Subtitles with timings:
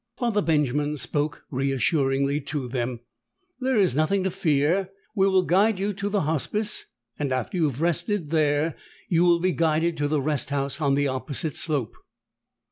[0.17, 3.01] Father Benjamin spoke reassuringly to them.
[3.59, 4.89] "There is nothing to fear.
[5.15, 6.85] We will guide you to the Hospice,
[7.19, 8.75] and after you have rested there,
[9.09, 11.93] you will be guided to the rest house on the opposite slope."